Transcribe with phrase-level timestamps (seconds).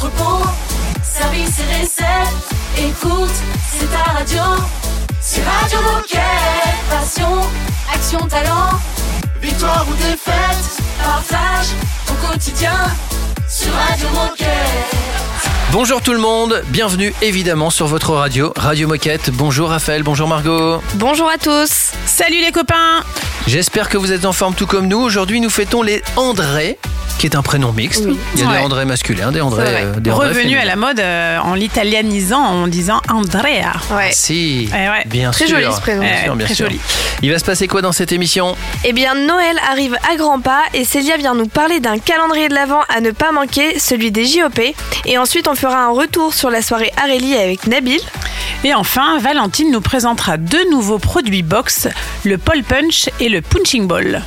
[0.00, 0.46] entrepôt,
[1.02, 2.48] service et recettes.
[2.78, 3.30] Écoute,
[3.70, 4.42] c'est ta radio.
[5.20, 6.20] C'est Radio Moquette.
[6.88, 7.40] Passion,
[7.92, 8.70] action, talent.
[9.42, 11.68] Victoire ou défaite, partage
[12.06, 12.76] ton quotidien
[13.48, 14.96] sur Radio Moquette.
[15.72, 19.30] Bonjour tout le monde, bienvenue évidemment sur votre radio, Radio Moquette.
[19.30, 20.82] Bonjour Raphaël, bonjour Margot.
[20.94, 21.92] Bonjour à tous.
[22.06, 23.04] Salut les copains.
[23.46, 24.98] J'espère que vous êtes en forme tout comme nous.
[24.98, 26.78] Aujourd'hui, nous fêtons les André,
[27.18, 28.04] qui est un prénom mixte.
[28.34, 28.58] Il y a des.
[28.58, 32.66] André masculins, des André, euh, des André Revenu à la mode euh, en l'italianisant en
[32.68, 33.72] disant Andrea.
[33.90, 34.10] Ouais.
[34.12, 35.04] Si, Eh ouais.
[35.06, 35.58] bien Très sûr.
[35.58, 36.02] joli ce prénom.
[36.02, 36.66] Bien Eh, sûr, bien très sûr.
[36.66, 36.80] joli.
[37.22, 38.56] Il va se passer quoi dans cette émission?
[38.84, 42.54] Eh bien, Noël arrive à grands pas et Célia vient nous parler d'un calendrier de
[42.54, 44.60] l'Avent à ne pas manquer, celui des JOP.
[45.06, 48.00] Et ensuite, on fera un retour sur la soirée Arelli avec Nabil.
[48.62, 51.88] Et enfin, Valentine nous présentera deux nouveaux produits box,
[52.24, 54.22] le Pole Punch et le Punching Ball.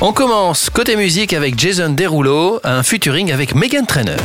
[0.00, 4.18] On commence côté musique avec Jason Derulo, un featuring avec Megan Trainor.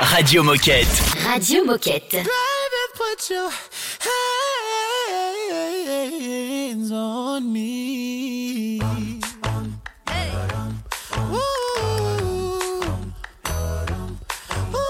[0.00, 0.86] Radio Moquette.
[1.26, 2.16] Radio Moquette.
[2.96, 3.50] put your
[6.78, 8.80] hands on me.
[8.80, 9.20] Ooh.
[14.72, 14.80] Ooh.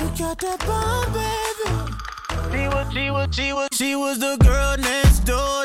[0.00, 1.68] You got that bomb, baby.
[2.52, 5.64] She was, she was, she was, she was the girl next door.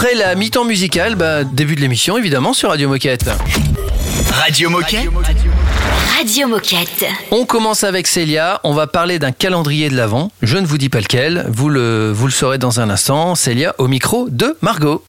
[0.00, 3.28] Après la mi-temps musicale, bah, début de l'émission évidemment sur Radio Moquette.
[4.30, 5.08] Radio Moquette.
[6.16, 7.04] Radio Moquette.
[7.32, 10.30] On commence avec Célia, on va parler d'un calendrier de l'Avent.
[10.40, 13.34] Je ne vous dis pas lequel, vous le, vous le saurez dans un instant.
[13.34, 15.02] Célia au micro de Margot.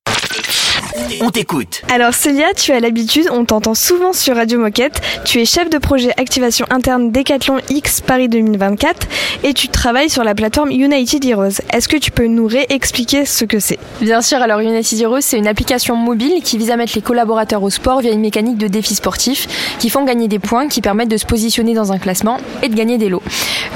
[1.21, 1.81] On t'écoute.
[1.91, 5.01] Alors Célia, tu as l'habitude, on t'entend souvent sur Radio Moquette.
[5.25, 9.07] Tu es chef de projet activation interne Decathlon X Paris 2024
[9.43, 11.61] et tu travailles sur la plateforme United Heroes.
[11.73, 13.79] Est-ce que tu peux nous réexpliquer ce que c'est?
[14.01, 17.63] Bien sûr, alors United Heroes, c'est une application mobile qui vise à mettre les collaborateurs
[17.63, 19.47] au sport via une mécanique de défis sportifs
[19.79, 22.75] qui font gagner des points, qui permettent de se positionner dans un classement et de
[22.75, 23.23] gagner des lots.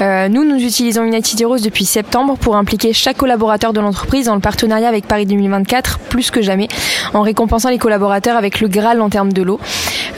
[0.00, 4.34] Euh, nous, nous utilisons United Heroes depuis septembre pour impliquer chaque collaborateur de l'entreprise dans
[4.34, 6.68] le partenariat avec Paris 2024 plus que jamais,
[7.12, 9.44] en récompensant les collaborateurs avec le Graal en termes de.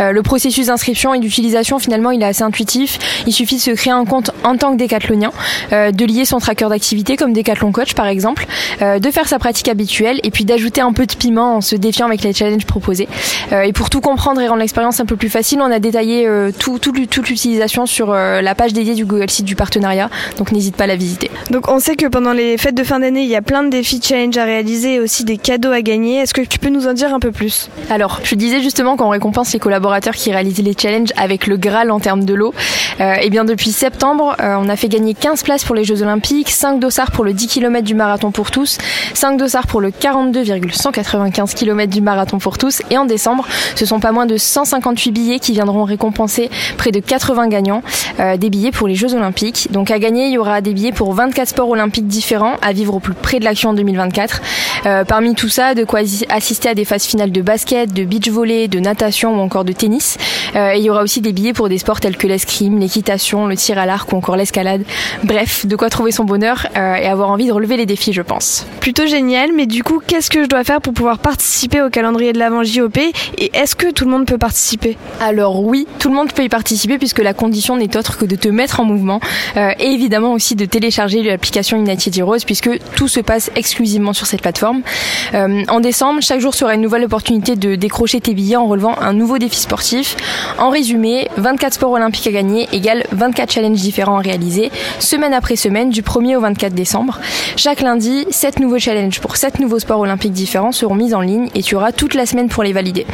[0.01, 2.99] Euh, le processus d'inscription et d'utilisation, finalement, il est assez intuitif.
[3.27, 5.33] Il suffit de se créer un compte en tant que décathlonien,
[5.73, 8.47] euh, de lier son tracker d'activité comme Décathlon Coach par exemple,
[8.83, 11.77] euh, de faire sa pratique habituelle et puis d'ajouter un peu de piment en se
[11.77, 13.09] défiant avec les challenges proposés.
[13.53, 16.29] Euh, et pour tout comprendre et rendre l'expérience un peu plus facile, on a détaillé
[16.59, 20.77] tout, tout, toute l'utilisation sur la page dédiée du Google Site du partenariat, donc n'hésite
[20.77, 21.31] pas à la visiter.
[21.51, 23.69] Donc on sait que pendant les fêtes de fin d'année, il y a plein de
[23.69, 26.21] défis challenge à réaliser et aussi des cadeaux à gagner.
[26.21, 29.11] Est-ce que tu peux nous en dire un peu plus Alors, je disais justement qu'on
[29.11, 32.53] récompense les collaborateurs qui réalisent les challenges avec le Graal en termes de l'eau.
[33.01, 36.03] Euh, et bien depuis septembre, euh, on a fait gagner 15 places pour les Jeux
[36.03, 38.79] Olympiques, 5 dossards pour le 10 km du marathon pour tous,
[39.15, 42.83] 5 dossards pour le 42,195 km du marathon pour tous.
[42.91, 47.01] Et en décembre, ce sont pas moins de 158 billets qui viendront récompenser près de
[47.01, 47.83] 80 gagnants
[48.19, 49.69] euh, des billets pour les Jeux Olympiques.
[49.71, 52.95] Donc à gagner, il y aura des billets pour 24 sports olympiques différents à vivre
[52.95, 54.41] au plus près de l'action en 2024.
[54.85, 58.05] Euh, parmi tout ça, de quoi assi- assister à des phases finales de basket, de
[58.05, 60.19] beach volley, de natation ou encore de tennis.
[60.55, 63.47] Euh, et il y aura aussi des billets pour des sports tels que l'escrime, l'équitation,
[63.47, 64.83] le tir à l'arc ou encore l'escalade.
[65.25, 68.23] Bref, de quoi trouver son bonheur euh, et avoir envie de relever les défis, je
[68.23, 68.67] pense.
[68.81, 72.33] Plutôt génial, mais du coup, qu'est-ce que je dois faire pour pouvoir participer au calendrier
[72.33, 74.97] de l'avant JOP et est-ce que tout le monde peut participer?
[75.21, 78.37] Alors oui, tout le monde peut y participer puisque la condition n'est autre que de
[78.37, 79.21] te mettre en mouvement
[79.57, 84.27] euh, et évidemment aussi de télécharger l'application United Heroes puisque tout se passe exclusivement sur
[84.27, 84.76] cette plateforme.
[85.35, 88.97] Euh, en décembre, chaque jour sera une nouvelle opportunité de décrocher tes billets en relevant
[89.01, 90.17] un nouveau défi sportif.
[90.59, 95.57] En résumé, 24 sports olympiques à gagner égale 24 challenges différents à réaliser, semaine après
[95.57, 97.21] semaine, du 1er au 24 décembre.
[97.57, 101.49] Chaque lundi, 7 nouveaux challenges pour 7 nouveaux sports olympiques différents seront mis en ligne
[101.55, 103.07] et tu auras toute la semaine pour les valider.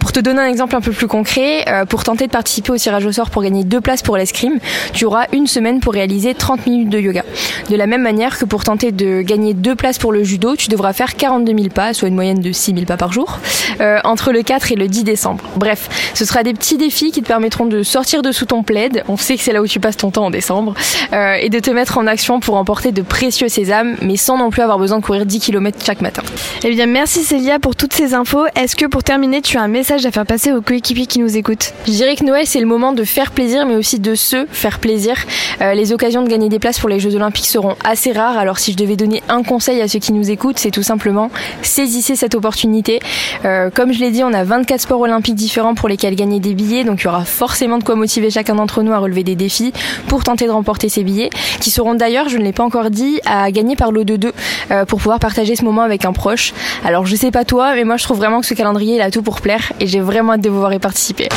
[0.00, 2.76] Pour te donner un exemple un peu plus concret, euh, pour tenter de participer au
[2.76, 4.58] tirage au sort pour gagner deux places pour l'escrime,
[4.92, 7.24] tu auras une semaine pour réaliser 30 minutes de yoga.
[7.70, 10.68] De la même manière que pour tenter de gagner deux places pour le judo, tu
[10.68, 13.38] devras faire 42 000 pas, soit une moyenne de 6 000 pas par jour,
[13.80, 15.44] euh, entre le 4 et le 10 décembre.
[15.54, 19.04] Bref, ce sera des petits défis qui te permettront de sortir de sous ton plaid,
[19.06, 20.74] on sait que c'est là où tu passes ton temps en décembre,
[21.12, 24.50] euh, et de te mettre en action pour emporter de précieux sésames, mais sans non
[24.50, 26.22] plus avoir besoin de courir 10 km chaque matin.
[26.64, 28.46] Eh bien, merci Célia pour toutes ces infos.
[28.56, 31.36] Est-ce que pour terminer, tu as un message à faire passer aux coéquipiers qui nous
[31.36, 31.74] écoutent?
[31.86, 34.80] Je dirais que Noël, c'est le moment de faire plaisir, mais aussi de se faire
[34.80, 35.14] plaisir.
[35.60, 38.36] Euh, les occasions de gagner des places pour les Jeux Olympiques seront assez rares.
[38.36, 41.30] Alors, si je devais donner un conseil à ceux qui nous écoutent, c'est tout simplement
[41.62, 43.00] saisissez cette opportunité.
[43.44, 46.54] Euh, comme je l'ai dit, on a 24 sports olympiques différents pour lesquels gagner des
[46.54, 46.84] billets.
[46.84, 49.72] Donc, il y aura forcément de quoi motiver chacun d'entre nous à relever des défis
[50.08, 51.30] pour tenter de remporter ces billets,
[51.60, 54.32] qui seront d'ailleurs, je ne l'ai pas encore dit, à gagner par lot de deux
[54.70, 56.52] euh, pour pouvoir partager ce moment avec un proche.
[56.84, 59.10] Alors, je sais pas toi, mais moi, je trouve vraiment que ce calendrier, il a
[59.10, 61.28] tout pour plaire et j'ai vraiment hâte de vous voir y participer.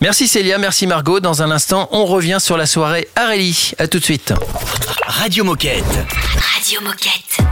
[0.00, 1.20] Merci Célia, merci Margot.
[1.20, 3.72] Dans un instant, on revient sur la soirée Arelli.
[3.78, 4.34] À tout de suite.
[5.06, 5.84] Radio Moquette.
[6.56, 7.51] Radio Moquette.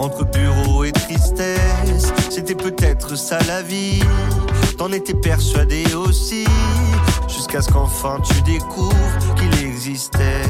[0.00, 2.12] entre bureau et tristesse.
[2.30, 4.02] C'était peut-être ça la vie,
[4.78, 6.44] t'en étais persuadé aussi.
[7.28, 10.42] Jusqu'à ce qu'enfin tu découvres qu'il existait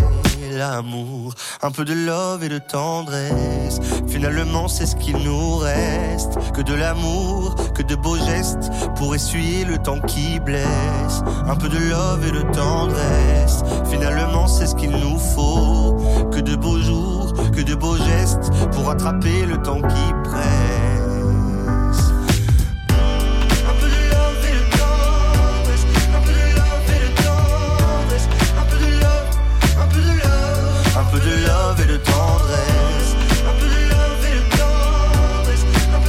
[0.56, 3.80] l'amour, un peu de love et de tendresse.
[4.08, 6.38] Finalement, c'est ce qu'il nous reste.
[6.52, 11.22] Que de l'amour, que de beaux gestes pour essuyer le temps qui blesse.
[11.46, 13.62] Un peu de love et de tendresse.
[13.90, 15.96] Finalement, c'est ce qu'il nous faut.
[16.30, 20.40] Que de beaux jours, que de beaux gestes pour attraper le temps qui presse.
[23.68, 25.84] Un peu de love et de tendresse.
[26.14, 28.26] Un peu de love et de tendresse.
[28.56, 28.90] Un peu de
[33.90, 35.64] love, et de tendresse.
[35.96, 36.00] Un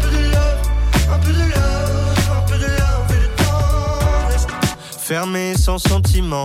[0.00, 0.60] peu de love,
[1.12, 2.20] un peu de love.
[2.30, 4.46] Un peu de love et de tendresse.
[4.98, 6.44] Fermé sans sentiment.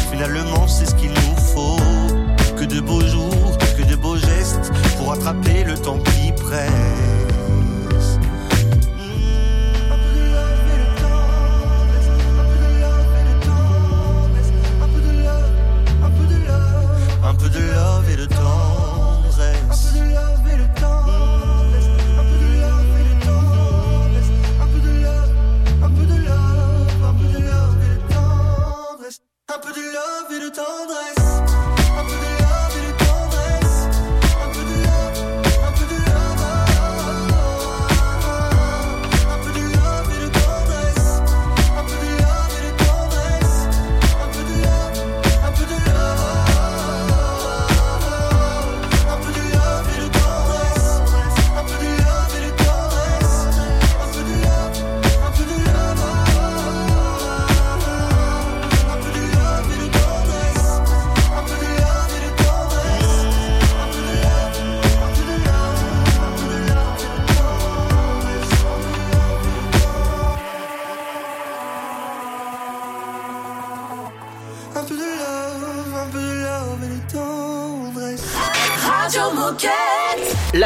[0.11, 1.77] Finalement, c'est ce qu'il nous faut.
[2.57, 6.69] Que de beaux jours, que de beaux gestes pour attraper le temps qui presse.
[17.23, 19.63] Un peu de love et de tendresse.
[19.63, 20.30] Un peu de love.
[30.59, 31.20] Un peu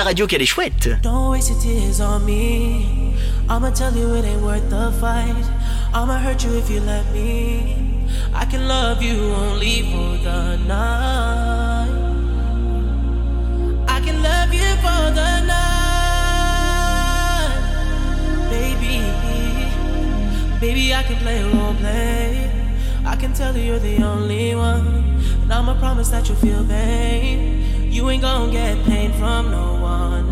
[0.05, 0.88] radio qu'elle est chouette.
[1.01, 3.15] Don't waste your tears on me.
[3.50, 5.33] I'ma tell you it ain't worth the fight.
[5.95, 8.05] I'ma hurt you if you let me.
[8.31, 11.89] I can love you only for the night.
[13.88, 15.65] I can love you for the night.
[18.51, 19.01] Baby,
[20.62, 22.51] baby, I can play role play.
[23.03, 24.85] I can tell you you're the only one.
[25.41, 27.91] And I'ma promise that you'll feel pain.
[27.91, 29.75] You ain't gonna get pain from no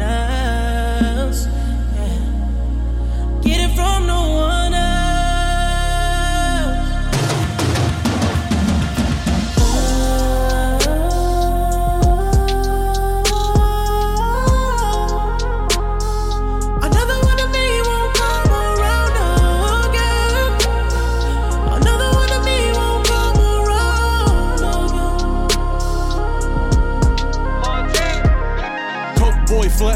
[0.02, 1.48] else.
[1.96, 3.42] Yeah.
[3.42, 4.53] Get it from no one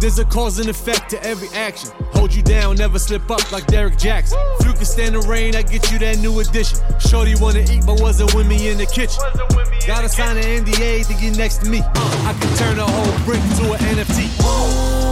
[0.00, 1.90] There's a cause and effect to every action.
[2.12, 4.38] Hold you down, never slip up like Derek Jackson.
[4.64, 6.78] You can stand the rain, I get you that new addition.
[7.00, 9.22] Shorty wanna eat, but wasn't with me in the kitchen.
[9.86, 11.80] Gotta sign an NDA to get next to me.
[11.82, 15.07] I can turn a whole brick to an NFT.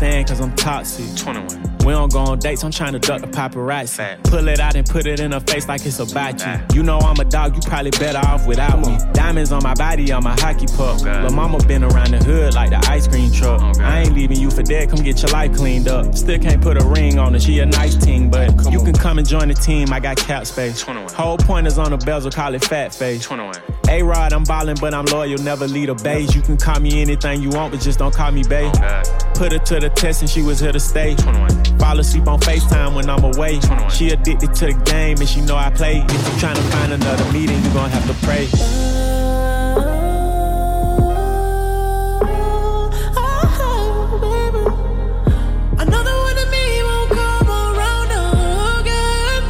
[0.00, 1.16] Cause I'm toxic.
[1.16, 1.63] 21.
[1.84, 4.22] We don't go on dates, I'm trying to duck the paparazzi.
[4.24, 6.76] Pull it out and put it in her face like it's about you.
[6.76, 8.96] You know I'm a dog, you probably better off without me.
[9.12, 11.02] Diamonds on my body, on my hockey puck.
[11.02, 13.60] Lil' mama been around the hood like the ice cream truck.
[13.80, 16.14] I ain't leaving you for dead, come get your life cleaned up.
[16.14, 19.18] Still can't put a ring on her, she a nice team, but you can come
[19.18, 20.80] and join the team, I got cap space.
[20.80, 23.28] Whole point is on the bezel, call it fat face.
[23.90, 26.34] A-Rod, I'm ballin', but I'm loyal, never lead a beige.
[26.34, 28.72] You can call me anything you want, but just don't call me babe.
[29.34, 31.14] Put her to the test and she was here to stay.
[31.84, 33.60] Fall asleep on FaceTime when I'm away.
[33.90, 35.98] She addicted to the game and she know I play.
[35.98, 38.48] If you trying to find another meeting, you gon' have to pray.
[43.16, 43.20] Oh,
[43.60, 44.16] oh,
[45.78, 48.10] another one of me won't come around
[48.80, 49.42] again.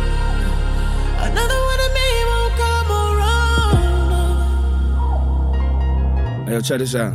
[1.30, 4.08] Another one of me won't come around.
[6.48, 7.14] Hey, yo, check this out.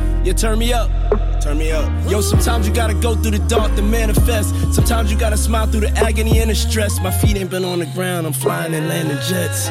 [0.23, 0.89] Yeah, turn me up.
[1.41, 1.89] Turn me up.
[2.09, 4.53] Yo, sometimes you gotta go through the dark to manifest.
[4.71, 6.99] Sometimes you gotta smile through the agony and the stress.
[6.99, 9.69] My feet ain't been on the ground, I'm flying and landing jets.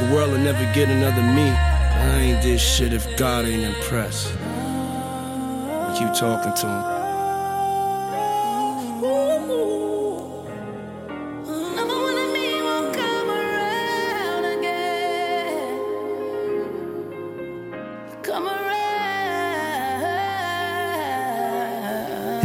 [0.00, 1.50] The world will never get another me.
[1.50, 4.28] I ain't this shit if God ain't impressed.
[5.98, 6.89] Keep talking to him.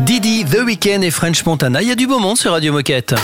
[0.06, 1.82] Didi, The Weeknd et French Montana.
[1.82, 3.16] Il y a du beau monde sur Radio Moquette.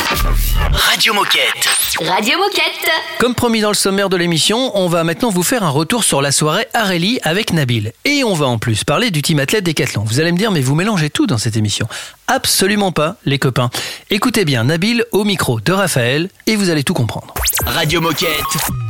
[0.71, 1.69] Radio Moquette.
[1.99, 2.89] Radio Moquette.
[3.19, 6.23] Comme promis dans le sommaire de l'émission, on va maintenant vous faire un retour sur
[6.23, 7.93] la soirée Arelli avec Nabil.
[8.03, 10.03] Et on va en plus parler du team athlète Décathlon.
[10.03, 11.87] Vous allez me dire, mais vous mélangez tout dans cette émission.
[12.33, 13.69] Absolument pas, les copains.
[14.09, 17.33] Écoutez bien Nabil au micro de Raphaël et vous allez tout comprendre.
[17.65, 18.29] Radio Moquette.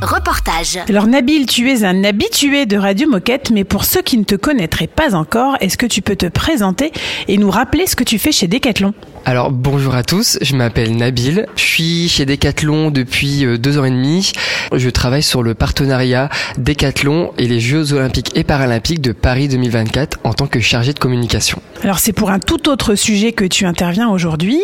[0.03, 0.77] Reportage.
[0.87, 4.35] Alors Nabil, tu es un habitué de Radio Moquette, mais pour ceux qui ne te
[4.35, 6.91] connaîtraient pas encore, est-ce que tu peux te présenter
[7.27, 8.93] et nous rappeler ce que tu fais chez Decathlon?
[9.23, 13.85] Alors bonjour à tous, je m'appelle Nabil, je suis chez Decathlon depuis euh, deux ans
[13.85, 14.31] et demi.
[14.73, 20.21] Je travaille sur le partenariat Decathlon et les Jeux Olympiques et Paralympiques de Paris 2024
[20.23, 21.61] en tant que chargé de communication.
[21.83, 24.59] Alors c'est pour un tout autre sujet que tu interviens aujourd'hui.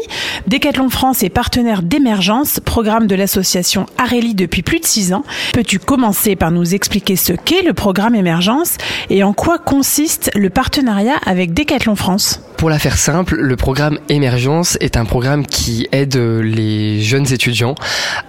[0.47, 5.23] Decathlon France est partenaire d'émergence, programme de l'association Areli depuis plus de six ans.
[5.53, 8.77] Peux-tu commencer par nous expliquer ce qu'est le programme émergence
[9.11, 12.41] et en quoi consiste le partenariat avec Decathlon France?
[12.57, 17.31] Pour la faire simple, le programme Émergence est un programme qui aide euh, les jeunes
[17.31, 17.75] étudiants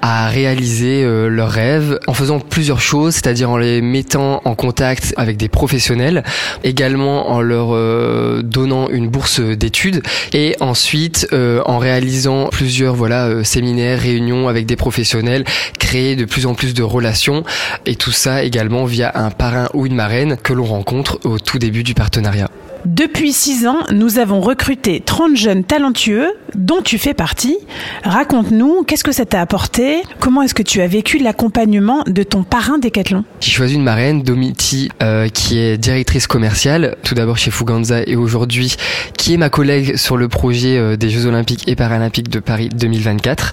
[0.02, 5.14] à réaliser euh, leurs rêves en faisant plusieurs choses, c'est-à-dire en les mettant en contact
[5.16, 6.24] avec des professionnels,
[6.62, 10.02] également en leur euh, donnant une bourse d'études
[10.34, 15.44] et ensuite en réalisant plusieurs voilà séminaires, réunions avec des professionnels,
[15.78, 17.44] créer de plus en plus de relations
[17.86, 21.58] et tout ça également via un parrain ou une marraine que l'on rencontre au tout
[21.58, 22.50] début du partenariat.
[22.84, 27.56] Depuis six ans, nous avons recruté 30 jeunes talentueux, dont tu fais partie.
[28.04, 30.02] Raconte-nous, qu'est-ce que ça t'a apporté?
[30.20, 34.22] Comment est-ce que tu as vécu l'accompagnement de ton parrain Décathlon J'ai choisi une marraine,
[34.22, 38.76] Domiti, euh, qui est directrice commerciale, tout d'abord chez Fuganza et aujourd'hui
[39.16, 42.68] qui est ma collègue sur le projet euh, des Jeux Olympiques et Paralympiques de Paris
[42.68, 43.52] 2024.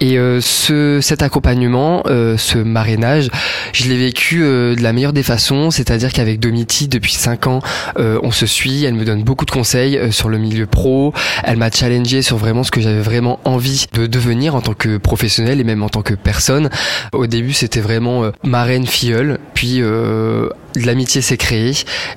[0.00, 3.30] Et euh, ce, cet accompagnement, euh, ce marrainage,
[3.72, 7.60] je l'ai vécu euh, de la meilleure des façons, c'est-à-dire qu'avec Domiti, depuis cinq ans,
[7.96, 11.12] on se elle me donne beaucoup de conseils euh, sur le milieu pro,
[11.44, 14.96] elle m'a challengé sur vraiment ce que j'avais vraiment envie de devenir en tant que
[14.96, 16.70] professionnel et même en tant que personne.
[17.12, 21.72] Au début, c'était vraiment euh, marraine filleule, puis euh, l'amitié s'est créée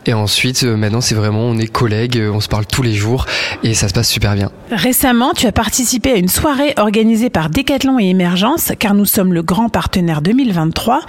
[0.06, 3.26] et ensuite euh, maintenant c'est vraiment on est collègues, on se parle tous les jours
[3.64, 4.52] et ça se passe super bien.
[4.72, 9.34] Récemment, tu as participé à une soirée organisée par Décathlon et Émergence, car nous sommes
[9.34, 11.02] le grand partenaire 2023.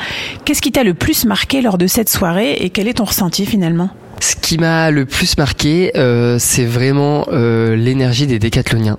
[0.45, 3.47] Qu'est-ce qui t'a le plus marqué lors de cette soirée et quel est ton ressenti
[3.47, 3.91] finalement?
[4.23, 8.99] Ce qui m'a le plus marqué, euh, c'est vraiment euh, l'énergie des décathloniens,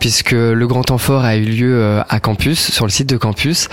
[0.00, 3.18] puisque le grand temps fort a eu lieu euh, à campus, sur le site de
[3.18, 3.68] campus,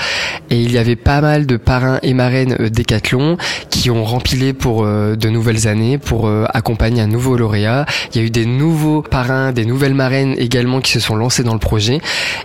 [0.50, 3.38] et il y avait pas mal de parrains et marraines euh, décathlon
[3.70, 7.86] qui ont rempilé pour euh, de nouvelles années, pour accompagner un nouveau lauréat.
[8.12, 11.44] Il y a eu des nouveaux parrains, des nouvelles marraines également qui se sont lancés
[11.44, 12.02] dans le projet,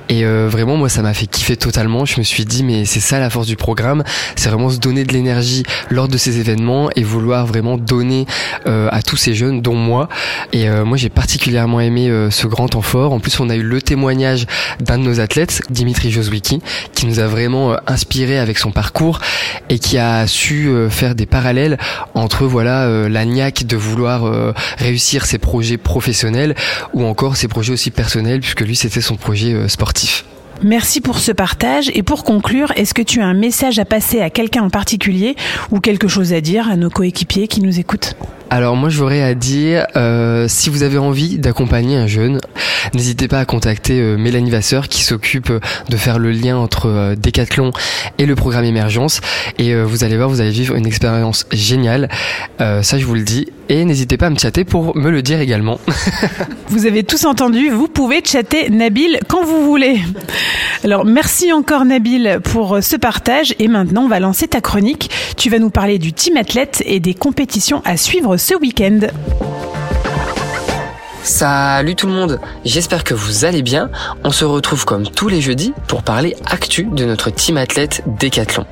[0.09, 2.05] et vraiment moi ça m'a fait kiffer totalement.
[2.05, 4.05] Je me suis dit mais c'est ça la force du programme,
[4.37, 8.27] c'est vraiment se donner de l'énergie lors de ces événements et vouloir vraiment donner
[8.67, 10.09] à tous ces jeunes, dont moi.
[10.53, 13.13] Et euh, moi, j'ai particulièrement aimé euh, ce grand temps fort.
[13.13, 14.47] En plus, on a eu le témoignage
[14.81, 16.61] d'un de nos athlètes, Dimitri Joswicki,
[16.95, 19.21] qui nous a vraiment euh, inspiré avec son parcours
[19.69, 21.79] et qui a su euh, faire des parallèles
[22.15, 26.55] entre voilà euh, la niaque de vouloir euh, réussir ses projets professionnels
[26.93, 30.25] ou encore ses projets aussi personnels, puisque lui, c'était son projet euh, sportif.
[30.65, 34.23] Merci pour ce partage et pour conclure, est-ce que tu as un message à passer
[34.23, 35.37] à quelqu'un en particulier
[35.71, 38.17] ou quelque chose à dire à nos coéquipiers qui nous écoutent?
[38.49, 42.41] Alors moi j'aurais à dire, euh, si vous avez envie d'accompagner un jeune,
[42.95, 47.15] n'hésitez pas à contacter euh, Mélanie Vasseur qui s'occupe euh, de faire le lien entre
[47.15, 47.71] Decathlon
[48.17, 49.21] et le programme Émergence.
[49.59, 52.09] Et vous allez voir, vous allez vivre une expérience géniale.
[52.59, 53.49] Ça je vous le dis.
[53.69, 55.81] Et n'hésitez pas à me chatter pour me le dire également.
[56.69, 60.01] Vous avez tous entendu, vous pouvez chatter Nabil quand vous voulez.
[60.83, 65.11] Alors merci encore Nabil pour ce partage et maintenant on va lancer ta chronique.
[65.37, 69.01] Tu vas nous parler du team athlète et des compétitions à suivre ce week-end.
[71.25, 73.89] Salut tout le monde, j'espère que vous allez bien.
[74.25, 78.67] On se retrouve comme tous les jeudis pour parler actu de notre team athlète Décathlon.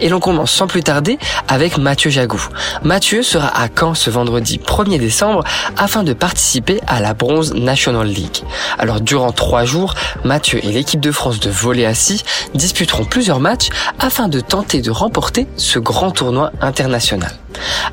[0.00, 1.18] Et l'on commence sans plus tarder
[1.48, 2.40] avec Mathieu Jagou.
[2.82, 5.44] Mathieu sera à Caen ce vendredi 1er décembre
[5.76, 8.42] afin de participer à la Bronze National League.
[8.78, 9.94] Alors durant trois jours,
[10.24, 13.68] Mathieu et l'équipe de France de volley assis disputeront plusieurs matchs
[13.98, 17.32] afin de tenter de remporter ce grand tournoi international.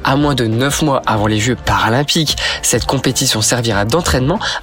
[0.04, 4.05] À moins de 9 mois avant les Jeux paralympiques, cette compétition servira d'entraînement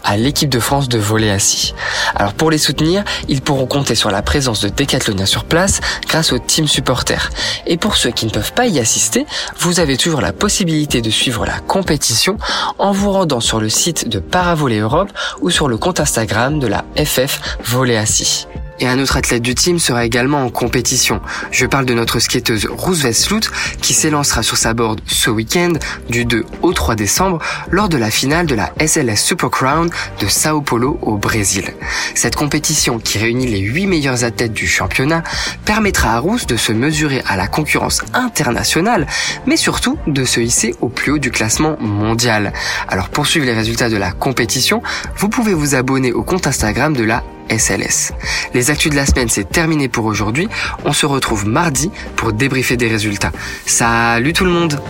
[0.04, 1.74] à l'équipe de France de volley assis.
[2.14, 6.32] Alors pour les soutenir, ils pourront compter sur la présence de Decathloniens sur place grâce
[6.32, 7.30] au team supporter.
[7.66, 9.26] Et pour ceux qui ne peuvent pas y assister,
[9.58, 12.36] vous avez toujours la possibilité de suivre la compétition
[12.78, 16.66] en vous rendant sur le site de Paravolley Europe ou sur le compte Instagram de
[16.66, 18.46] la FF Volley Assis.
[18.82, 21.20] Et un autre athlète du team sera également en compétition.
[21.52, 23.48] Je parle de notre skateuse Roosevelt Vesloot
[23.80, 25.74] qui s'élancera sur sa board ce week-end
[26.10, 27.38] du 2 au 3 décembre
[27.70, 31.72] lors de la finale de la SLS Super Crown de Sao Paulo au Brésil.
[32.16, 35.22] Cette compétition qui réunit les 8 meilleurs athlètes du championnat
[35.64, 39.06] permettra à Roos de se mesurer à la concurrence internationale
[39.46, 42.52] mais surtout de se hisser au plus haut du classement mondial.
[42.88, 44.82] Alors pour suivre les résultats de la compétition,
[45.16, 47.22] vous pouvez vous abonner au compte Instagram de la
[47.56, 48.12] SLS.
[48.54, 50.48] Les actus de la semaine, c'est terminé pour aujourd'hui.
[50.84, 53.32] On se retrouve mardi pour débriefer des résultats.
[53.66, 54.80] Salut tout le monde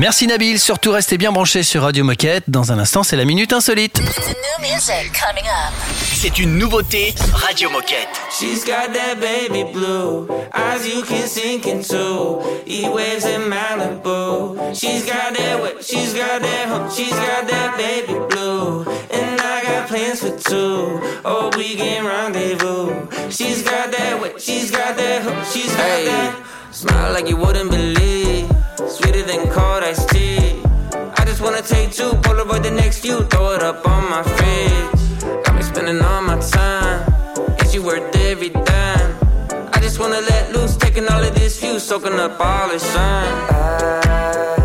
[0.00, 2.44] Merci Nabil, surtout restez bien branchés sur Radio Moquette.
[2.48, 4.00] Dans un instant, c'est la Minute Insolite.
[6.14, 8.08] C'est une nouveauté Radio Moquette.
[8.30, 12.40] She's got that baby blue eyes you can sink into.
[12.66, 14.74] E waves in Malibu.
[14.74, 18.19] She's got that she's got that she's got that baby
[20.50, 20.98] two.
[21.24, 23.06] Oh, we can rendezvous.
[23.30, 26.44] She's got that wet, she's got that hump, she's got Hey, that.
[26.72, 28.50] smile like you wouldn't believe.
[28.94, 30.60] Sweeter than cold iced tea.
[31.20, 35.44] I just wanna take two, Polaroid the next few, throw it up on my fridge.
[35.44, 36.98] Got me spending all my time,
[37.58, 39.10] and she worth every dime.
[39.72, 43.26] I just wanna let loose, taking all of this view, soaking up all the sun.
[43.52, 44.59] I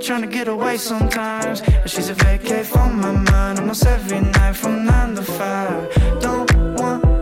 [0.00, 1.60] trying to get away sometimes.
[1.60, 6.20] But she's a vacate from my mind almost every night from nine to five.
[6.20, 7.19] Don't want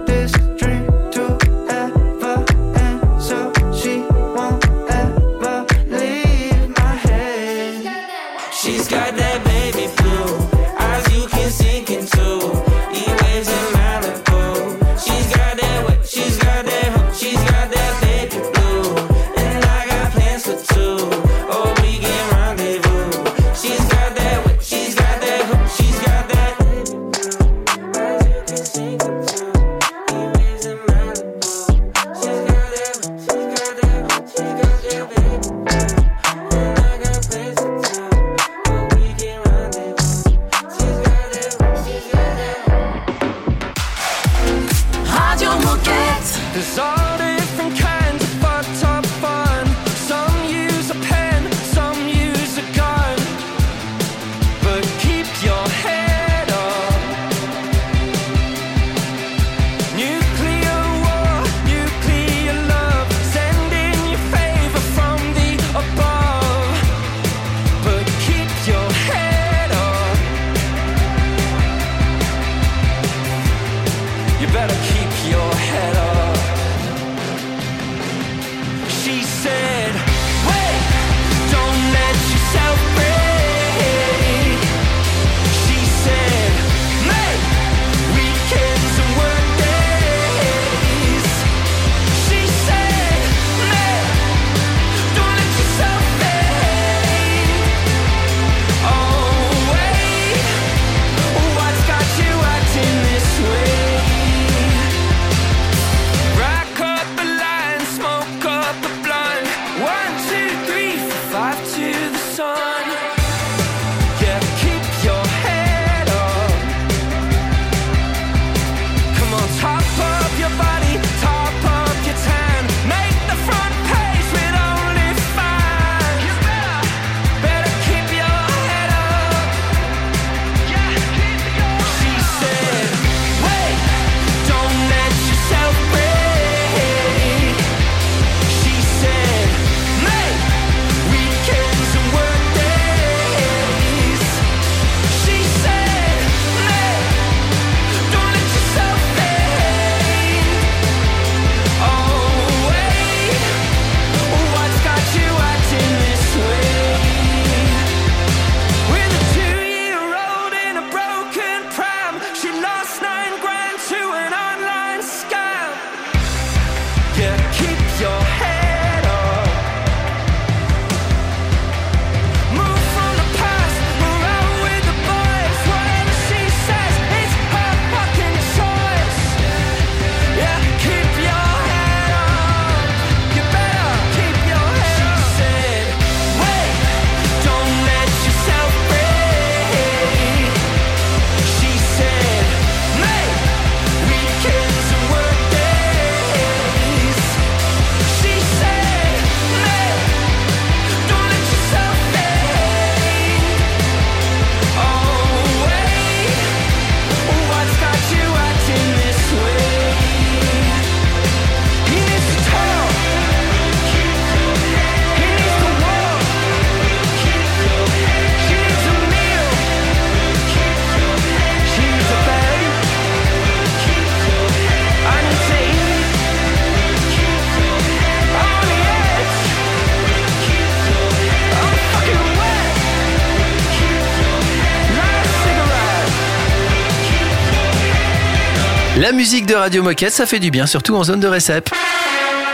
[239.19, 241.71] musique de Radio Moquette, ça fait du bien, surtout en zone de récep.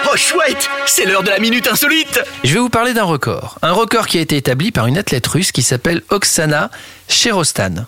[0.06, 2.24] Oh chouette, c'est l'heure de la minute insolite.
[2.42, 3.58] Je vais vous parler d'un record.
[3.60, 6.70] Un record qui a été établi par une athlète russe qui s'appelle Oksana
[7.06, 7.84] Cherostan.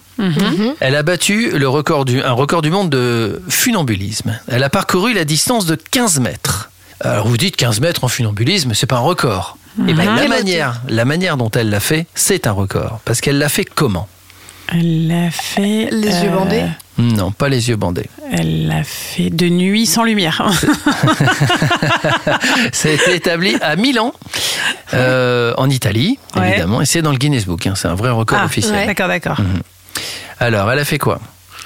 [0.81, 4.39] Elle a battu le record du, un record du monde de funambulisme.
[4.47, 6.71] Elle a parcouru la distance de 15 mètres.
[7.01, 9.57] Alors vous dites 15 mètres en funambulisme, c'est pas un record.
[9.89, 13.01] Eh ben, la, manière, la manière dont elle l'a fait, c'est un record.
[13.07, 14.07] Parce qu'elle l'a fait comment?
[14.71, 15.89] Elle l'a fait.
[15.91, 16.65] Les yeux euh, bandés?
[16.99, 18.07] Non, pas les yeux bandés.
[18.33, 20.51] Elle l'a fait de nuit sans lumière.
[22.73, 24.13] Ça a été établi à Milan,
[24.95, 26.51] euh, en Italie, Ouais.
[26.51, 27.67] évidemment, et c'est dans le Guinness Book.
[27.67, 28.87] hein, c'est un vrai record Ah, officiel.
[28.87, 29.41] D'accord, d'accord.
[29.41, 29.63] Mhm.
[30.41, 31.21] Alors, elle a fait quoi?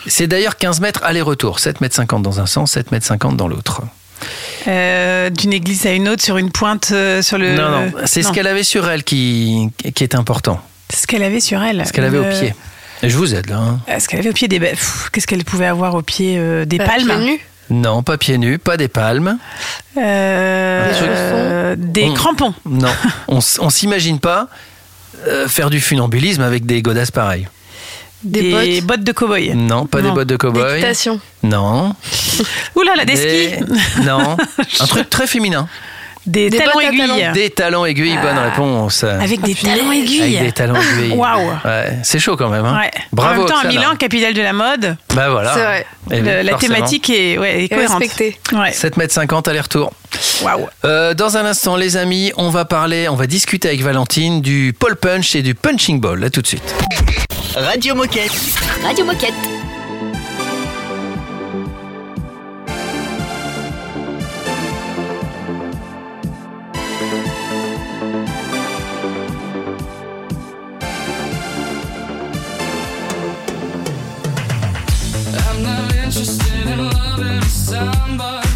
[0.06, 3.48] C'est d'ailleurs 15 mètres aller-retour, 7 mètres 50 dans un sens, 7 mètres 50 dans
[3.48, 3.82] l'autre.
[4.68, 7.54] Euh, D'une église à une autre sur une pointe euh, sur le.
[7.54, 10.60] non, non, c'est ce qu'elle avait sur elle qui, qui est important.
[10.94, 11.86] Ce qu'elle avait sur elle.
[11.86, 12.54] Ce qu'elle avait au Le- pied.
[13.02, 13.56] Et je vous aide là.
[13.58, 13.80] hein.
[13.88, 14.58] Euh, Ce qu'elle avait au pied des.
[14.58, 17.06] ba- Pff, Qu'est-ce qu'elle pouvait avoir au pied euh, Des Bah, palmes?
[17.08, 17.40] pieds nus.
[17.70, 19.38] Non, pas pieds nus, pas des palmes.
[19.96, 22.54] Euh, Des euh, des On- crampons.
[22.66, 22.88] Non,
[23.28, 24.48] on, s- on s'imagine pas
[25.28, 27.48] euh, faire du funambulisme avec des godasses pareilles.
[28.22, 29.02] Des, bottes.
[29.02, 29.54] de cow-boy.
[29.54, 30.14] Non, pas des Non.
[30.14, 30.62] bottes de cow-boy.
[30.74, 31.20] D'équitation.
[31.42, 31.94] Non.
[32.76, 33.64] Ouh là là, des skis.
[34.04, 34.36] Non.
[34.80, 35.68] Un truc très féminin.
[36.26, 36.98] Des, Des talons aiguilles.
[37.00, 37.32] talons.
[37.32, 39.04] Des talons aiguilles, bonne réponse.
[39.04, 40.36] Avec des talons aiguilles.
[40.36, 41.16] Avec des talons aiguilles.
[41.16, 41.48] Waouh.
[41.64, 42.64] Ouais, c'est chaud quand même.
[42.64, 42.78] Hein.
[42.78, 42.90] Ouais.
[43.12, 43.34] Bravo.
[43.34, 43.66] en même temps, à.
[43.68, 45.54] Milan, capitale de la mode, Bah voilà.
[45.54, 45.86] C'est vrai.
[46.10, 46.74] Eh le- bien, la forcément.
[46.74, 48.00] thématique est, ouais, est Et cohérente.
[48.00, 48.38] respecté.
[48.52, 48.72] Ouais.
[48.72, 49.92] 7 mètres 50 aller-retour.
[50.42, 50.68] Waouh.
[50.84, 54.74] Euh, dans un instant, les amis, on va parler, on va discuter avec Valentine du
[54.78, 56.20] pole punch et du punching ball.
[56.20, 56.74] Là tout de suite.
[57.56, 58.32] Radio Moquette.
[58.84, 59.59] Radio Moquette.
[77.70, 78.48] Loving somebody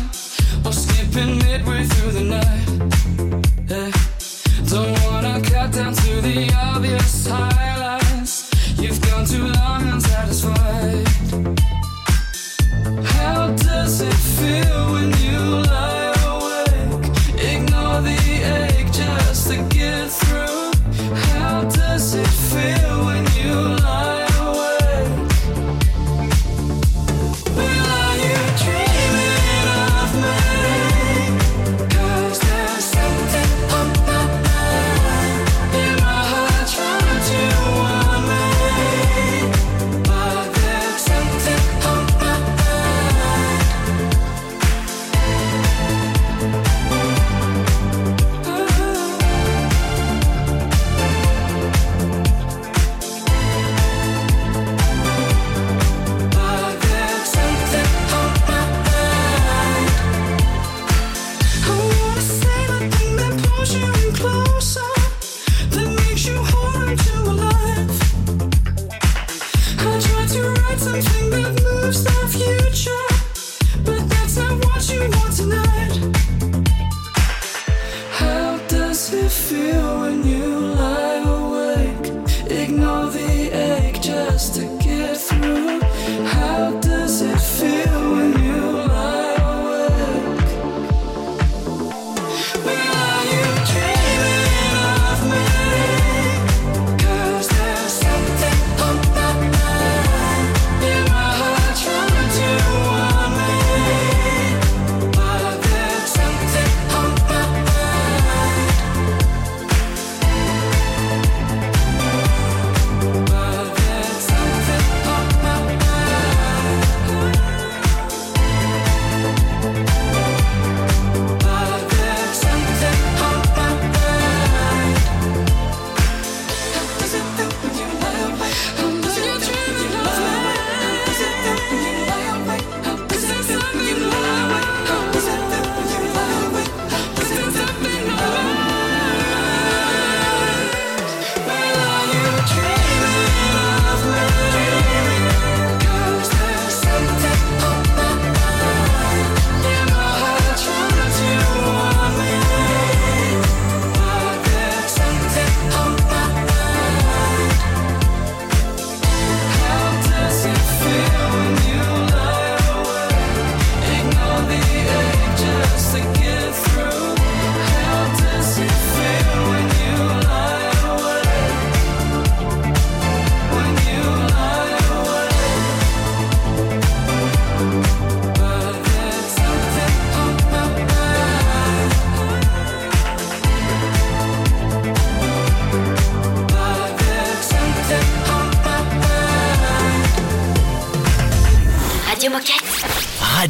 [0.64, 2.68] or skipping midway through the night.
[3.68, 3.90] Yeah.
[4.68, 8.50] Don't wanna cut down to the obvious highlights.
[8.79, 11.07] You've gone too long unsatisfied.
[13.16, 15.38] How does it feel when you
[15.70, 16.04] lie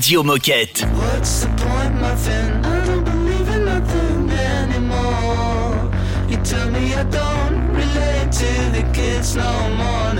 [0.05, 0.85] Radio Moquette.
[0.99, 2.67] What's the point, my friend?
[2.67, 5.91] I don't believe in nothing anymore.
[6.29, 10.14] You tell me I don't relate to the kids no more.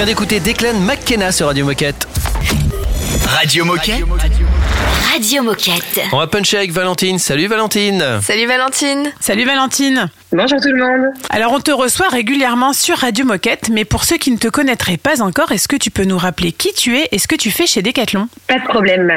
[0.00, 2.08] Vient d'écouter Declan McKenna sur Radio Moquette.
[3.26, 4.02] Radio Moquette.
[5.12, 6.00] Radio Moquette.
[6.12, 7.18] On va puncher avec Valentine.
[7.18, 8.18] Salut Valentine.
[8.22, 9.12] Salut Valentine.
[9.20, 10.10] Salut Valentine.
[10.32, 11.12] Bonjour tout le monde.
[11.28, 14.96] Alors on te reçoit régulièrement sur Radio Moquette, mais pour ceux qui ne te connaîtraient
[14.96, 17.50] pas encore, est-ce que tu peux nous rappeler qui tu es et ce que tu
[17.50, 18.28] fais chez Decathlon?
[18.46, 19.10] Pas de problème.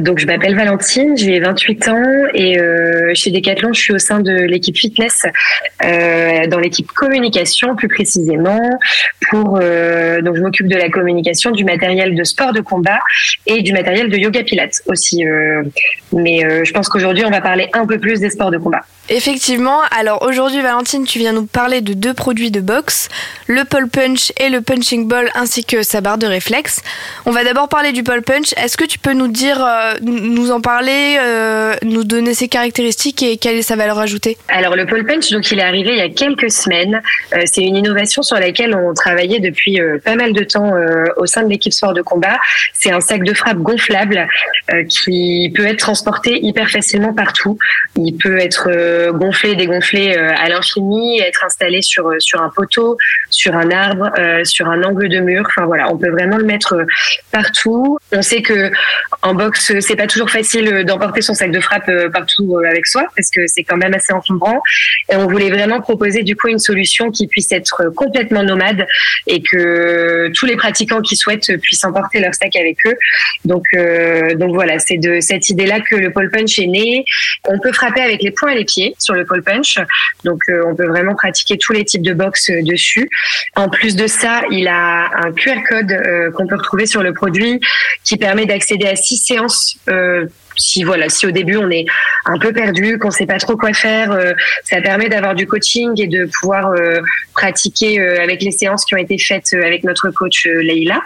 [0.00, 2.04] Donc je m'appelle Valentine, j'ai 28 ans
[2.34, 5.22] et euh, chez Decathlon, je suis au sein de l'équipe fitness,
[5.84, 8.60] euh, dans l'équipe communication plus précisément.
[9.30, 13.00] Pour euh, donc je m'occupe de la communication du matériel de sport de combat
[13.46, 15.26] et du matériel de yoga pilates aussi.
[15.26, 15.62] euh,
[16.12, 18.80] mais euh, je pense qu'aujourd'hui on va parler un peu plus des sports de combat.
[19.10, 23.08] Effectivement, alors aujourd'hui Valentine, tu viens nous parler de deux produits de boxe,
[23.46, 26.82] le pole punch et le punching ball ainsi que sa barre de réflexe.
[27.26, 28.52] On va d'abord parler du pole punch.
[28.56, 33.22] Est-ce que tu peux nous dire, euh, nous en parler, euh, nous donner ses caractéristiques
[33.22, 34.36] et quelle est sa valeur ajoutée?
[34.48, 37.00] Alors le pole punch, donc il est arrivé il y a quelques semaines.
[37.34, 40.72] Euh, c'est une innovation sur laquelle on travaillait depuis pas mal de temps
[41.16, 42.38] au sein de l'équipe sport de combat.
[42.74, 44.26] C'est un sac de frappe gonflable
[44.88, 47.58] qui peut être transporté hyper facilement partout.
[47.96, 48.68] Il peut être
[49.12, 52.96] gonflé, dégonflé euh, à l'infini, être installé sur sur un poteau,
[53.30, 55.44] sur un arbre, euh, sur un angle de mur.
[55.46, 56.84] Enfin voilà, on peut vraiment le mettre euh,
[57.32, 57.98] partout.
[58.12, 58.70] On sait que
[59.22, 62.86] en boxe, c'est pas toujours facile d'emporter son sac de frappe euh, partout euh, avec
[62.86, 64.62] soi parce que c'est quand même assez encombrant.
[65.10, 68.86] Et on voulait vraiment proposer du coup une solution qui puisse être complètement nomade
[69.26, 72.96] et que tous les pratiquants qui souhaitent puissent emporter leur sac avec eux.
[73.44, 77.04] Donc euh, donc voilà, c'est de cette idée-là que le pole punch est né.
[77.46, 79.78] On peut frapper avec les poings et les pieds sur le pole punch.
[80.24, 83.08] Donc euh, on peut vraiment pratiquer tous les types de boxe euh, dessus.
[83.56, 87.12] En plus de ça, il a un QR code euh, qu'on peut retrouver sur le
[87.12, 87.60] produit
[88.04, 89.78] qui permet d'accéder à six séances.
[90.58, 91.86] Si voilà, si au début on est
[92.26, 94.32] un peu perdu, qu'on sait pas trop quoi faire, euh,
[94.64, 97.00] ça permet d'avoir du coaching et de pouvoir euh,
[97.34, 101.00] pratiquer euh, avec les séances qui ont été faites avec notre coach Leïla.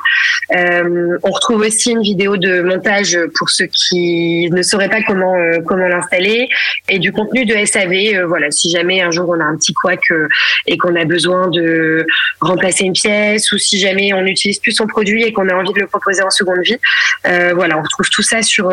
[0.54, 5.34] On retrouve aussi une vidéo de montage pour ceux qui ne sauraient pas comment
[5.66, 6.48] comment l'installer
[6.88, 8.26] et du contenu de SAV.
[8.26, 10.00] voilà, si jamais un jour on a un petit couac
[10.66, 12.06] et qu'on a besoin de
[12.40, 15.72] remplacer une pièce ou si jamais on n'utilise plus son produit et qu'on a envie
[15.72, 16.78] de le proposer en seconde vie,
[17.24, 18.70] voilà, on retrouve tout ça sur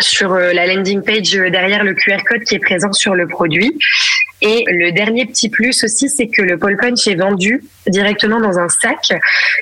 [0.00, 3.26] sur euh, la landing page euh, derrière le QR code qui est présent sur le
[3.26, 3.76] produit.
[4.42, 8.58] Et le dernier petit plus aussi, c'est que le pole punch est vendu directement dans
[8.58, 9.18] un sac,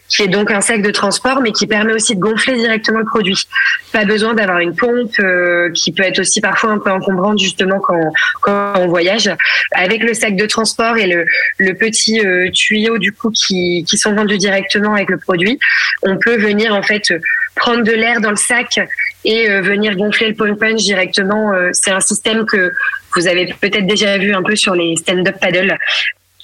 [0.09, 3.05] qui est donc un sac de transport, mais qui permet aussi de gonfler directement le
[3.05, 3.47] produit.
[3.93, 7.79] Pas besoin d'avoir une pompe, euh, qui peut être aussi parfois un peu encombrante justement
[7.79, 9.31] quand, quand on voyage.
[9.73, 11.25] Avec le sac de transport et le,
[11.59, 15.61] le petit euh, tuyau du coup qui, qui sont vendus directement avec le produit,
[16.03, 17.13] on peut venir en fait
[17.55, 18.81] prendre de l'air dans le sac
[19.25, 21.53] et euh, venir gonfler le pole punch directement.
[21.53, 22.73] Euh, c'est un système que
[23.15, 25.77] vous avez peut-être déjà vu un peu sur les stand-up paddle.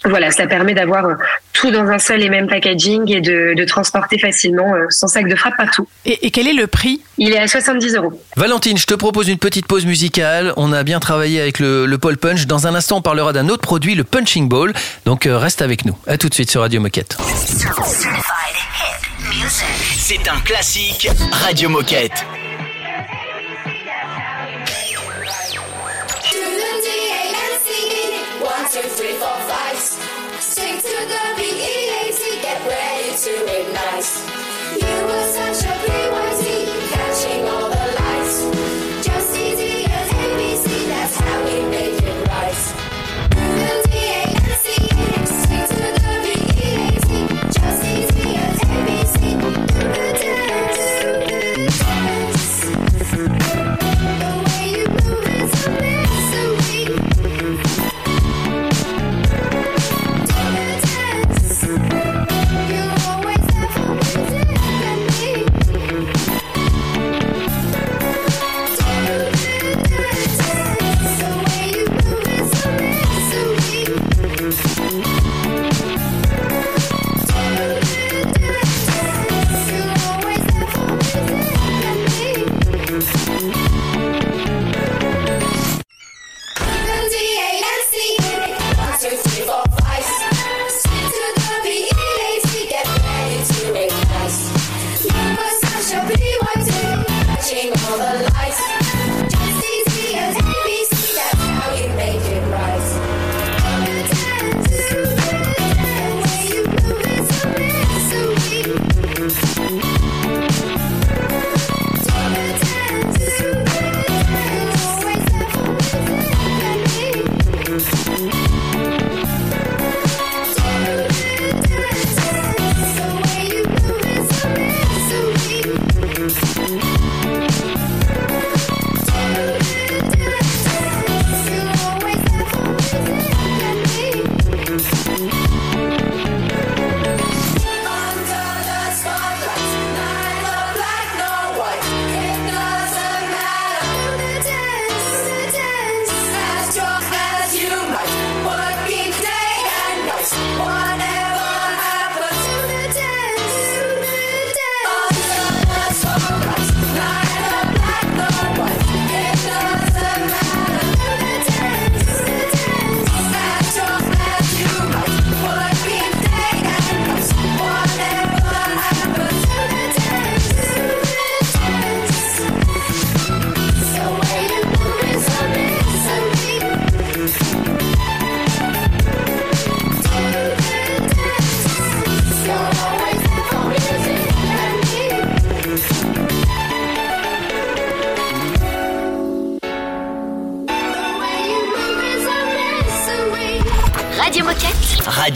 [0.06, 1.14] Voilà, ça permet d'avoir euh,
[1.52, 5.36] tout dans un seul et même packaging et de, de transporter facilement son sac de
[5.36, 5.86] frappe partout.
[6.06, 7.02] Et, et quel est le prix?
[7.18, 8.18] Il est à 70 euros.
[8.34, 10.54] Valentine, je te propose une petite pause musicale.
[10.56, 12.46] On a bien travaillé avec le, le pole punch.
[12.46, 14.72] Dans un instant, on parlera d'un autre produit, le punching ball.
[15.04, 15.98] Donc euh, reste avec nous.
[16.06, 17.18] À tout de suite sur Radio Moquette.
[19.98, 22.24] C'est un classique Radio Moquette.
[33.80, 34.80] To ignite.
[34.80, 36.29] You were such a PYT,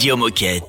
[0.05, 0.64] Radio Moquette.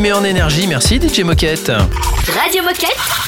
[0.00, 1.72] En énergie, merci DJ Moquette.
[2.32, 3.27] Radio Moquette.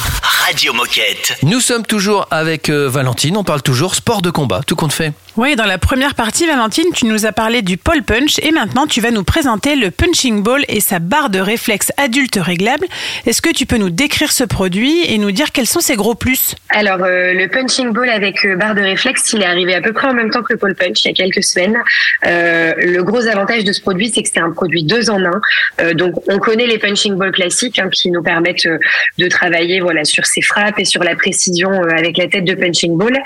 [0.50, 1.38] Radio Moquette.
[1.44, 5.12] Nous sommes toujours avec euh, Valentine, on parle toujours sport de combat, tout compte fait.
[5.36, 8.88] Oui, dans la première partie, Valentine, tu nous as parlé du pole punch et maintenant
[8.88, 12.84] tu vas nous présenter le punching ball et sa barre de réflexe adulte réglable.
[13.26, 16.16] Est-ce que tu peux nous décrire ce produit et nous dire quels sont ses gros
[16.16, 16.56] plus?
[16.70, 19.92] Alors, euh, le punching ball avec euh, barre de réflexe, il est arrivé à peu
[19.92, 21.78] près en même temps que le pole punch, il y a quelques semaines.
[22.26, 25.40] Euh, le gros avantage de ce produit, c'est que c'est un produit deux en un.
[25.80, 28.78] Euh, donc, on connaît les punching balls classiques hein, qui nous permettent euh,
[29.18, 32.54] de travailler voilà sur ses frappes et sur la précision euh, avec la tête de
[32.54, 33.20] punching ball.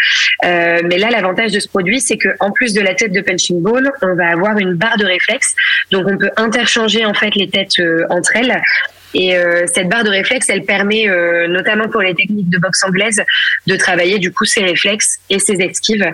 [0.44, 3.20] Euh, mais là, l'avantage de ce produit, c'est que en plus de la tête de
[3.20, 5.54] punching ball, on va avoir une barre de réflexe.
[5.90, 8.60] Donc, on peut interchanger en fait les têtes euh, entre elles.
[9.14, 12.82] Et euh, cette barre de réflexe, elle permet, euh, notamment pour les techniques de boxe
[12.84, 13.22] anglaise,
[13.66, 16.04] de travailler du coup ses réflexes et ses esquives.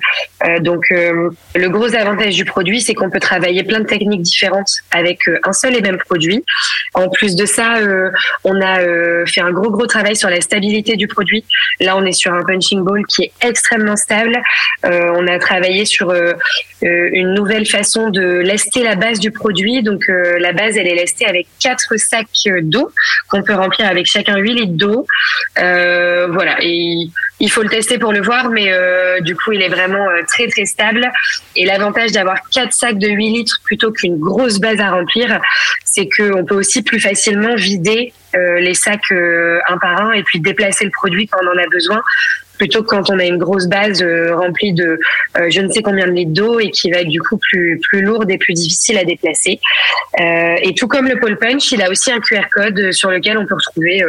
[0.44, 4.22] Euh, donc, euh, le gros avantage du produit, c'est qu'on peut travailler plein de techniques
[4.22, 6.44] différentes avec euh, un seul et même produit.
[6.94, 8.10] En plus de ça, euh,
[8.44, 8.80] on a
[9.26, 11.44] fait un gros gros travail sur la stabilité du produit.
[11.80, 14.40] Là, on est sur un punching ball qui est extrêmement stable.
[14.82, 16.12] On a travaillé sur
[16.82, 19.82] une nouvelle façon de lester la base du produit.
[19.82, 22.60] Donc, la base, elle est lestée avec quatre sacs euh,
[23.28, 25.06] qu'on peut remplir avec chacun 8 litres d'eau.
[25.58, 26.56] Euh, voilà.
[26.60, 27.08] Et
[27.40, 30.22] il faut le tester pour le voir, mais euh, du coup, il est vraiment euh,
[30.26, 31.10] très très stable.
[31.56, 35.40] Et l'avantage d'avoir quatre sacs de 8 litres plutôt qu'une grosse base à remplir,
[35.84, 40.84] c'est qu'on peut aussi plus facilement vider les sacs un par un et puis déplacer
[40.84, 42.00] le produit quand on en a besoin
[42.60, 45.00] plutôt que quand on a une grosse base euh, remplie de
[45.38, 47.80] euh, je ne sais combien de litres d'eau et qui va être du coup plus
[47.88, 49.60] plus lourde et plus difficile à déplacer.
[50.20, 53.38] Euh, et tout comme le pole punch, il a aussi un QR code sur lequel
[53.38, 54.02] on peut retrouver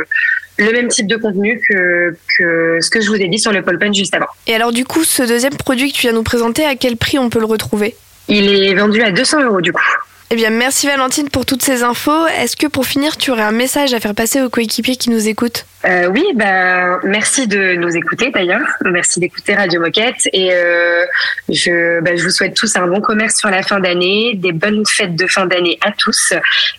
[0.58, 3.62] le même type de contenu que, que ce que je vous ai dit sur le
[3.62, 4.28] pole punch juste avant.
[4.47, 7.20] Et alors du coup, ce deuxième produit que tu viens nous présenter, à quel prix
[7.20, 7.95] on peut le retrouver?
[8.28, 9.82] Il est vendu à 200 euros du coup.
[10.30, 12.28] Eh bien, merci Valentine pour toutes ces infos.
[12.28, 15.30] Est-ce que pour finir, tu aurais un message à faire passer aux coéquipiers qui nous
[15.30, 15.66] écoutent?
[15.86, 18.62] Euh, oui, bah, merci de nous écouter d'ailleurs.
[18.86, 20.28] Merci d'écouter Radio Moquette.
[20.32, 21.06] Et euh,
[21.50, 24.86] je, bah, je vous souhaite tous un bon commerce sur la fin d'année, des bonnes
[24.86, 26.34] fêtes de fin d'année à tous.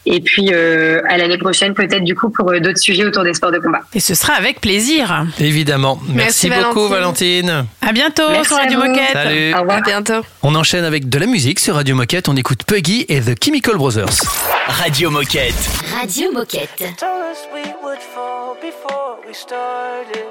[0.07, 3.35] Et puis euh, à l'année prochaine peut-être du coup pour euh, d'autres sujets autour des
[3.35, 3.81] sports de combat.
[3.95, 5.27] Et ce sera avec plaisir.
[5.41, 5.99] Évidemment.
[6.09, 7.67] Merci, Merci, beaucoup, Valentine.
[7.81, 8.79] À bientôt Merci sur Radio.
[8.79, 9.13] Moquette.
[9.13, 9.55] Salut.
[9.55, 9.79] Au revoir.
[9.79, 10.27] À bientôt.
[10.43, 12.29] On enchaîne avec de la musique sur Radio Moquette.
[12.29, 14.23] On écoute Puggy et The Chemical Brothers.
[14.69, 15.55] Radio Moquette.
[16.01, 16.71] Radio Moquette.
[16.79, 18.92] Told us we would fall before
[19.33, 20.27] we started,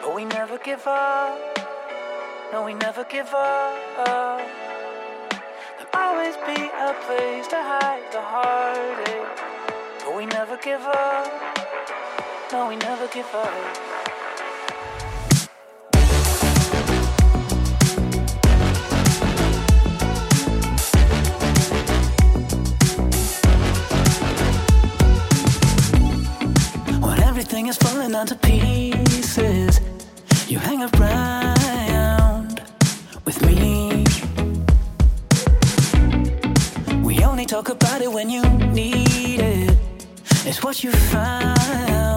[0.00, 1.38] but we never give up.
[2.52, 4.46] No, we never give up.
[5.76, 9.36] There'll always be a place to hide the heartache,
[10.04, 11.28] but we never give up.
[12.52, 14.03] No, we never give up.
[27.54, 29.80] Everything is falling down to pieces,
[30.48, 32.60] you hang around
[33.24, 34.04] with me.
[37.04, 38.42] We only talk about it when you
[38.72, 39.78] need it.
[40.44, 42.13] It's what you found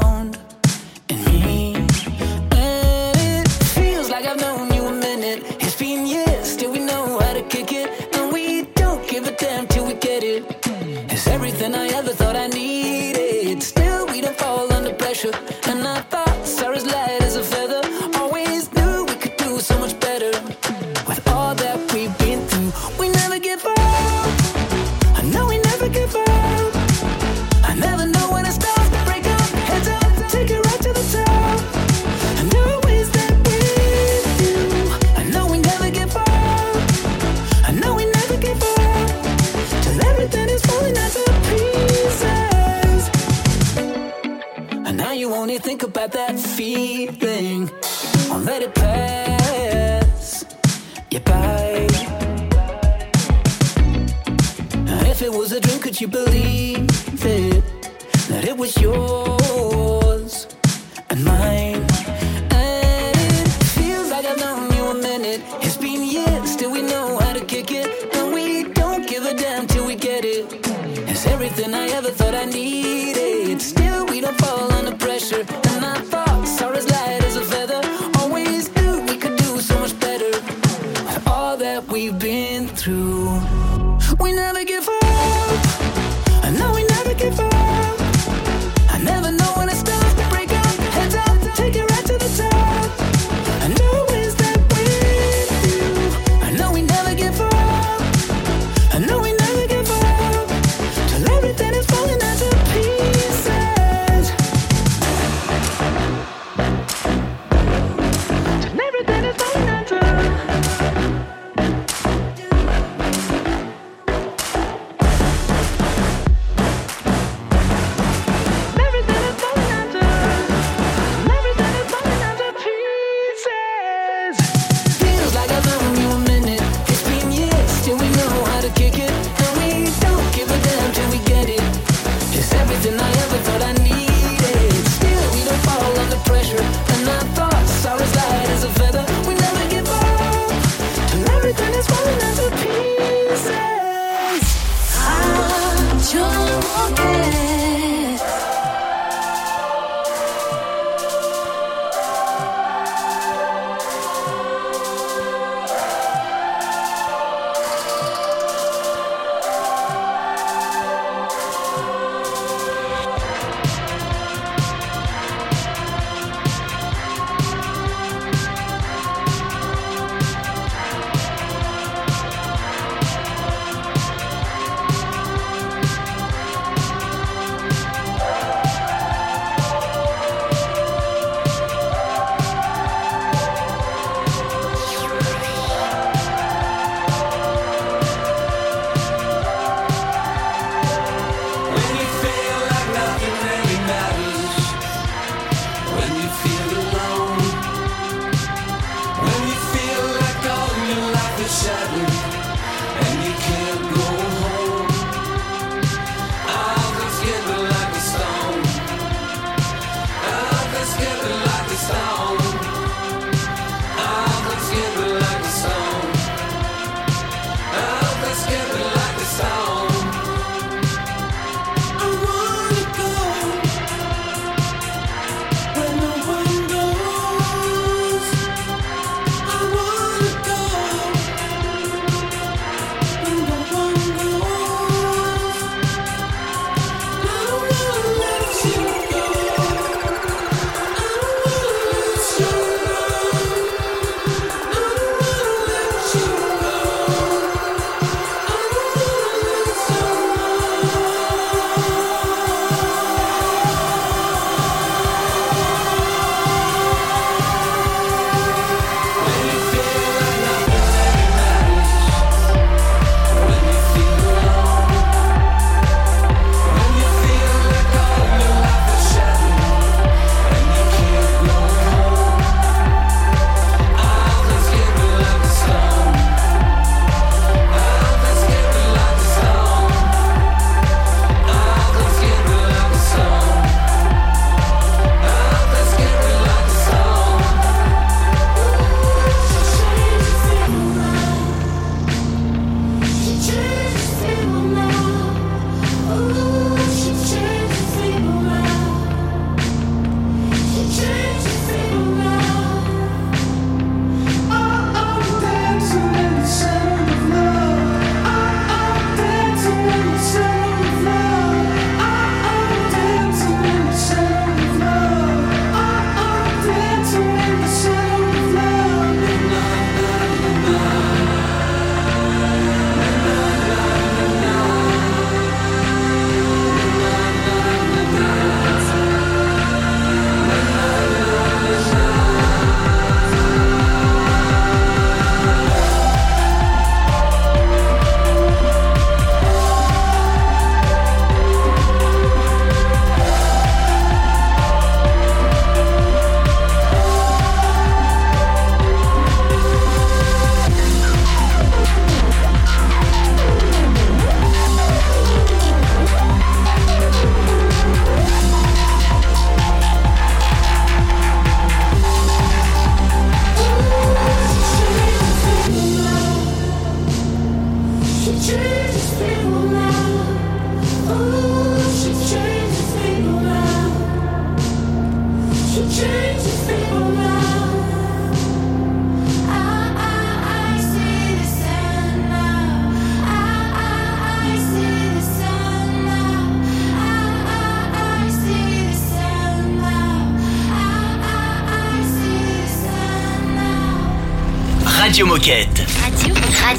[84.58, 85.07] never give up.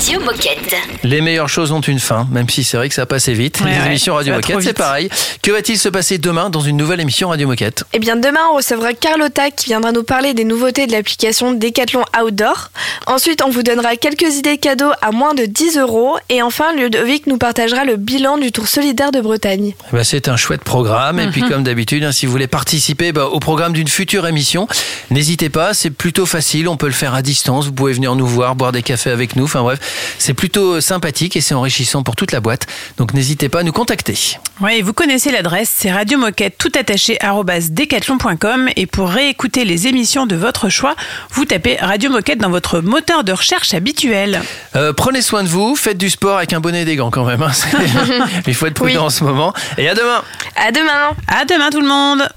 [0.09, 0.75] Radio Moquette.
[1.05, 3.61] Les meilleures choses ont une fin, même si c'est vrai que ça a passé vite.
[3.61, 5.11] Ouais, Les ouais, émissions Radio Moquette, c'est pareil.
[5.43, 7.85] Que va-t-il se passer demain dans une nouvelle émission Radio Moquette?
[7.93, 12.05] Eh bien, demain, on recevra Carlotta qui viendra nous parler des nouveautés de l'application Decathlon
[12.19, 12.71] Outdoor.
[13.07, 16.17] Ensuite, on vous donnera quelques idées cadeaux à moins de 10 euros.
[16.29, 19.75] Et enfin, Ludovic nous partagera le bilan du Tour solidaire de Bretagne.
[19.93, 21.19] Eh ben, c'est un chouette programme.
[21.21, 21.49] Et puis, Mhm.
[21.49, 24.69] comme d'habitude, hein, si vous voulez participer bah, au programme d'une future émission,
[25.11, 25.73] n'hésitez pas.
[25.75, 26.69] C'est plutôt facile.
[26.69, 27.67] On peut le faire à distance.
[27.67, 29.45] Vous pouvez venir nous voir, boire des cafés avec nous.
[29.45, 29.79] Enfin bref,
[30.19, 32.67] c'est plutôt sympathique et c'est enrichissant pour toute la boîte.
[32.99, 34.37] Donc, n'hésitez pas à nous contacter.
[34.61, 39.87] Oui, vous connaissez l'adresse, c'est Radio Moquette tout attaché arobase decathlon.com et pour réécouter les
[39.87, 40.97] émissions de votre choix,
[41.31, 44.43] vous tapez Radio Moquette dans votre moteur de recherche habituel.
[44.74, 45.76] Euh, prenez soin de vous.
[45.76, 47.43] Faites du sport avec un bonnet et des gants quand même.
[47.43, 47.51] hein.
[48.47, 49.07] Il faut être prudent Oui.
[49.07, 49.53] en ce moment.
[49.76, 50.22] Et à demain.
[50.57, 51.14] À demain.
[51.28, 52.28] À demain tout le monde.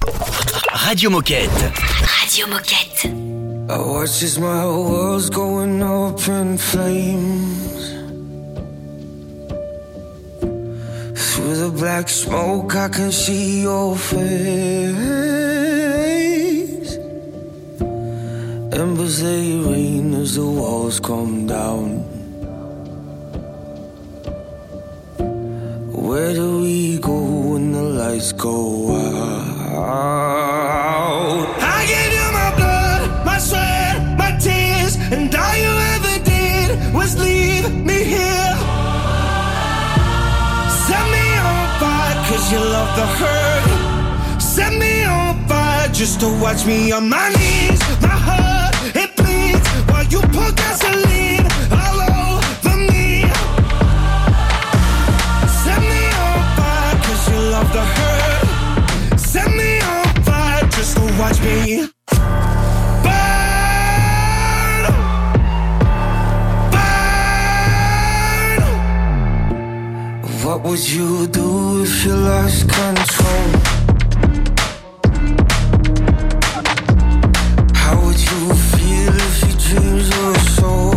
[0.72, 1.50] Radio Moquette.
[2.20, 3.06] Radio Moquette.
[3.70, 7.94] I watch as my world's going up in flames.
[11.14, 14.92] Through the black smoke, I can see your face.
[18.72, 21.98] Embers they rain as the walls come down.
[25.92, 27.20] Where do we go
[27.52, 29.92] when the lights go out?
[31.60, 37.14] I gave you my blood, my sweat, my tears, and all you ever did was
[37.20, 38.56] leave me here.
[40.86, 44.40] Set me on fire, cause you love the hurt.
[44.40, 47.80] Set me on fire just to watch me on my knees.
[48.00, 48.51] My heart,
[70.44, 73.71] What would you do if you lost control?
[79.72, 80.91] tears of soul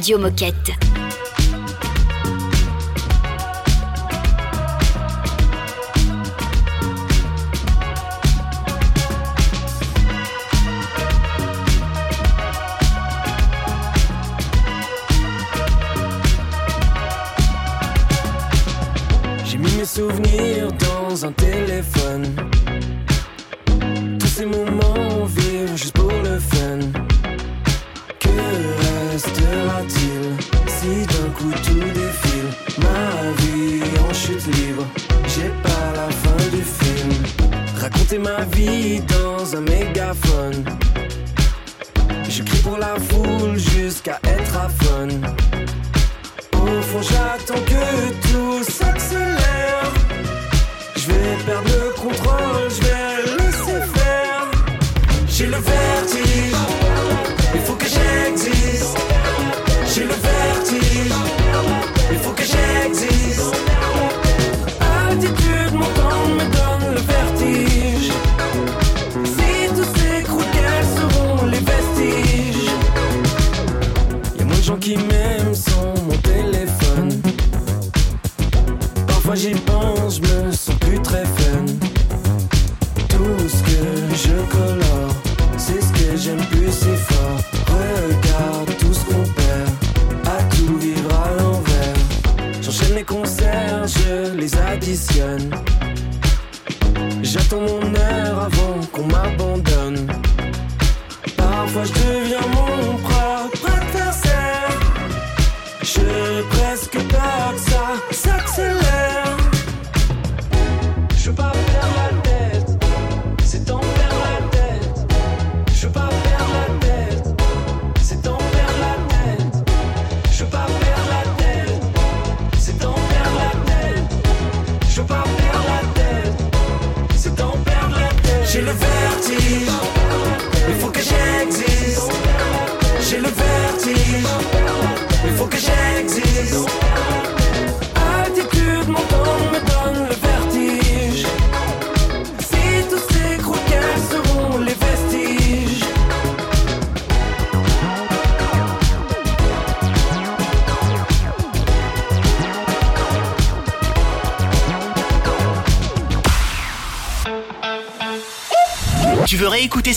[0.00, 0.79] Radio Moquette.